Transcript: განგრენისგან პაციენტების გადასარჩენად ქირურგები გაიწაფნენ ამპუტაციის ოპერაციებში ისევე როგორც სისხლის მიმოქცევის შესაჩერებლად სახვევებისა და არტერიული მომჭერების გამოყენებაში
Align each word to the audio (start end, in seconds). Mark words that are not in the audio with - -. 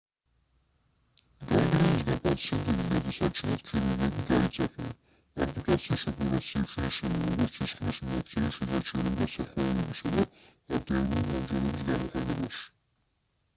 განგრენისგან 1.49 2.21
პაციენტების 2.23 2.87
გადასარჩენად 2.93 3.61
ქირურგები 3.67 4.23
გაიწაფნენ 4.31 4.87
ამპუტაციის 5.47 6.05
ოპერაციებში 6.13 6.83
ისევე 6.87 7.21
როგორც 7.27 7.57
სისხლის 7.59 8.01
მიმოქცევის 8.07 8.57
შესაჩერებლად 8.57 9.33
სახვევებისა 9.35 10.15
და 10.15 10.25
არტერიული 10.79 11.25
მომჭერების 11.49 11.85
გამოყენებაში 11.93 12.65